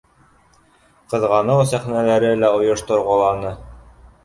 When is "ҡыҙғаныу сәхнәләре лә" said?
1.13-2.51